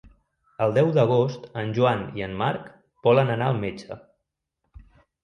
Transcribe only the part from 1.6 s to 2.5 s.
en Joan i en